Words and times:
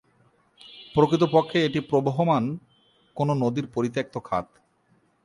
প্রকৃতপক্ষে 0.95 1.57
এটি 1.65 1.79
প্রবহমান 1.81 2.43
কোন 3.17 3.27
নদীর 3.43 3.65
পরিত্যক্ত 3.67 4.15
খাত। 4.25 4.47